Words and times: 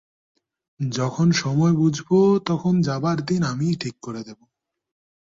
যখন 0.79 1.27
সময় 1.31 1.73
বুঝব 1.73 2.09
তখন 2.45 2.73
যাবার 2.81 3.17
দিন 3.25 3.41
আমিই 3.43 3.75
ঠিক 3.75 3.95
করে 4.01 4.21
দেব। 4.23 4.39